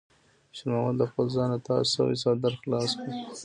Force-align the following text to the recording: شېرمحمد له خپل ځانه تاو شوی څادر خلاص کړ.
شېرمحمد 0.55 0.97
له 0.99 1.05
خپل 1.11 1.27
ځانه 1.35 1.57
تاو 1.65 1.81
شوی 1.93 2.15
څادر 2.21 2.53
خلاص 2.61 2.89
کړ. 2.99 3.07